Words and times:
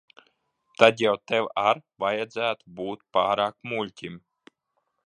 Tad 0.79 1.03
jau 1.03 1.11
tev 1.31 1.49
ar 1.65 1.83
vajadzētu 2.05 2.75
būt 2.81 3.07
pārāk 3.19 3.59
muļķim. 3.75 4.19